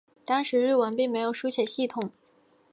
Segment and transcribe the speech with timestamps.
[0.25, 2.09] 当时日文并没有书写系统。